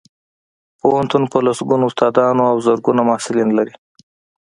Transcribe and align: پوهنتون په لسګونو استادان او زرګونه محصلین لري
پوهنتون 0.79 1.23
په 1.31 1.37
لسګونو 1.45 1.85
استادان 1.89 2.37
او 2.51 2.55
زرګونه 2.65 3.01
محصلین 3.09 3.49
لري 3.57 3.73